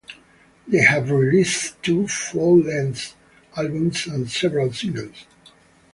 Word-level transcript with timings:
They 0.67 0.79
have 0.79 1.11
released 1.11 1.83
two 1.83 2.07
full-length 2.07 3.15
albums 3.55 4.07
and 4.07 4.27
several 4.31 4.73
singles. 4.73 5.27